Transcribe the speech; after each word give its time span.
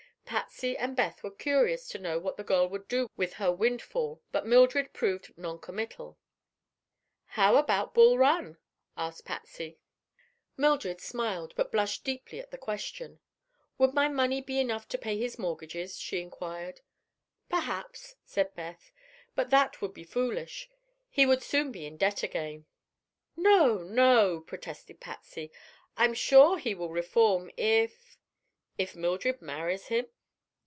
Patsy 0.25 0.77
and 0.77 0.95
Beth 0.95 1.23
were 1.23 1.31
curious 1.31 1.89
to 1.89 1.99
know 1.99 2.17
what 2.17 2.37
the 2.37 2.43
girl 2.45 2.65
would 2.69 2.87
do 2.87 3.09
with 3.17 3.33
her 3.33 3.51
windfall, 3.51 4.21
but 4.31 4.45
Mildred 4.45 4.93
proved 4.93 5.37
noncommittal. 5.37 6.17
"How 7.35 7.57
about 7.57 7.93
Bul 7.93 8.17
Run?" 8.17 8.57
asked 8.95 9.25
Patsy. 9.25 9.77
Mildred 10.55 11.01
smiled 11.01 11.53
but 11.57 11.69
blushed 11.69 12.05
deeply 12.05 12.39
at 12.39 12.49
the 12.49 12.57
question. 12.57 13.19
"Would 13.77 13.93
my 13.93 14.07
money 14.07 14.39
be 14.39 14.57
enough 14.61 14.87
to 14.89 14.97
pay 14.97 15.17
his 15.17 15.37
mortgages?" 15.37 15.99
she 15.99 16.21
inquired. 16.21 16.79
"Perhaps," 17.49 18.15
said 18.23 18.55
Beth, 18.55 18.93
"but 19.35 19.49
that 19.49 19.81
would 19.81 19.93
be 19.93 20.05
foolish. 20.05 20.69
He 21.09 21.25
would 21.25 21.43
soon 21.43 21.73
be 21.73 21.85
in 21.85 21.97
debt 21.97 22.23
again." 22.23 22.67
"No, 23.35 23.79
no!" 23.79 24.39
protested 24.39 25.01
Patsy. 25.01 25.51
"I'm 25.97 26.13
sure 26.13 26.57
he 26.57 26.73
will 26.73 26.89
reform 26.89 27.51
if—" 27.57 28.15
"If 28.77 28.95
Mildred 28.95 29.41
marries 29.41 29.87
him?" 29.87 30.07